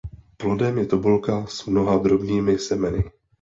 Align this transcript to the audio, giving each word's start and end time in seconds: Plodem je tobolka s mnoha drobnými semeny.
Plodem 0.37 0.77
je 0.77 0.85
tobolka 0.93 1.35
s 1.55 1.59
mnoha 1.69 1.95
drobnými 2.07 2.57
semeny. 2.67 3.01